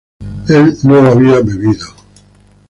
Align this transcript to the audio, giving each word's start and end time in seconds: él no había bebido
él 0.49 0.75
no 0.83 0.95
había 1.11 1.41
bebido 1.41 1.85